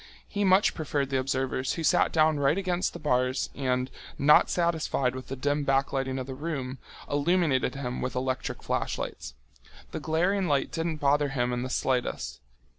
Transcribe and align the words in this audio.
He 0.27 0.43
much 0.43 0.73
preferred 0.73 1.11
the 1.11 1.19
observers 1.19 1.73
who 1.73 1.83
sat 1.83 2.11
down 2.11 2.39
right 2.39 2.57
against 2.57 2.93
the 2.93 2.97
bars 2.97 3.51
and, 3.53 3.91
not 4.17 4.49
satisfied 4.49 5.13
with 5.13 5.27
the 5.27 5.35
dim 5.35 5.63
backlighting 5.63 6.19
of 6.19 6.25
the 6.25 6.33
room, 6.33 6.79
illuminated 7.07 7.75
him 7.75 8.01
with 8.01 8.15
electric 8.15 8.63
flashlights. 8.63 9.35
The 9.91 9.99
glaring 9.99 10.47
light 10.47 10.71
didn't 10.71 10.95
bother 10.95 11.29
him 11.29 11.53
in 11.53 11.61
the 11.61 11.69
slightest. 11.69 12.39